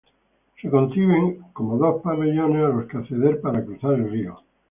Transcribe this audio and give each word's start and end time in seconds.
Se 0.59 0.67
conciben 0.67 1.43
como 1.53 1.77
dos 1.77 2.01
pabellones 2.01 2.65
a 2.65 2.69
los 2.69 2.87
que 2.87 2.97
acceder 2.97 3.39
para 3.39 3.63
cruzar 3.63 3.93
el 3.93 4.09
río. 4.09 4.39